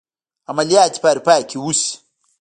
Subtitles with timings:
[0.49, 1.91] عملیات دې په اروپا کې وشي.